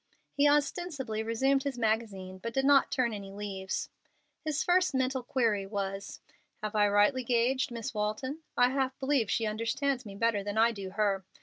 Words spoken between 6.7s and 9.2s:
I rightly gauged Miss Walton? I half